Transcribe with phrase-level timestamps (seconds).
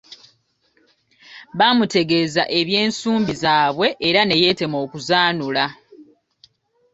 [1.57, 5.65] Baamutegeeza eby’ensumbi zaabwe era ne yeetema okuzanula.